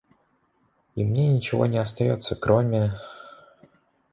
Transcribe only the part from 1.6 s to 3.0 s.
не остается, кроме...